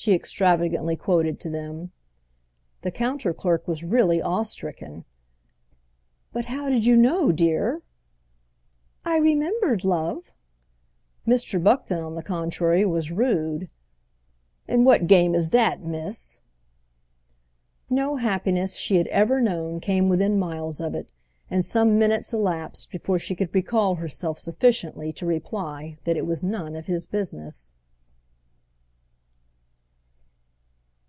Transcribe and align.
she 0.00 0.14
extravagantly 0.14 0.96
quoted 0.96 1.38
to 1.38 1.50
them. 1.50 1.92
The 2.80 2.90
counter 2.90 3.34
clerk 3.34 3.68
was 3.68 3.84
really 3.84 4.22
awe 4.22 4.44
stricken. 4.44 5.04
"But 6.32 6.46
how 6.46 6.70
did 6.70 6.86
you 6.86 6.96
know, 6.96 7.32
dear?" 7.32 7.82
"I 9.04 9.18
remembered, 9.18 9.84
love!" 9.84 10.32
Mr. 11.26 11.62
Buckton, 11.62 11.98
on 11.98 12.14
the 12.14 12.22
contrary, 12.22 12.86
was 12.86 13.10
rude. 13.12 13.68
"And 14.66 14.86
what 14.86 15.06
game 15.06 15.34
is 15.34 15.50
that, 15.50 15.82
miss?" 15.82 16.40
No 17.90 18.16
happiness 18.16 18.76
she 18.76 18.96
had 18.96 19.06
ever 19.08 19.38
known 19.38 19.80
came 19.80 20.08
within 20.08 20.38
miles 20.38 20.80
of 20.80 20.94
it, 20.94 21.10
and 21.50 21.62
some 21.62 21.98
minutes 21.98 22.32
elapsed 22.32 22.90
before 22.90 23.18
she 23.18 23.34
could 23.34 23.54
recall 23.54 23.96
herself 23.96 24.38
sufficiently 24.38 25.12
to 25.12 25.26
reply 25.26 25.98
that 26.04 26.16
it 26.16 26.24
was 26.24 26.42
none 26.42 26.74
of 26.74 26.86
his 26.86 27.04
business. 27.04 27.74